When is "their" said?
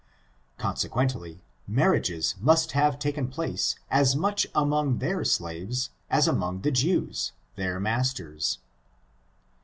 4.97-5.23, 7.55-7.79